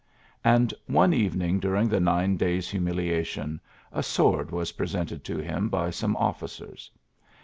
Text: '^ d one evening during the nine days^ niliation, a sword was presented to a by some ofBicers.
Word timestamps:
'^ 0.45 0.67
d 0.67 0.75
one 0.87 1.13
evening 1.13 1.59
during 1.59 1.87
the 1.87 1.99
nine 1.99 2.35
days^ 2.35 2.73
niliation, 2.73 3.59
a 3.91 4.01
sword 4.01 4.49
was 4.49 4.71
presented 4.71 5.23
to 5.23 5.39
a 5.45 5.61
by 5.61 5.91
some 5.91 6.15
ofBicers. 6.15 6.89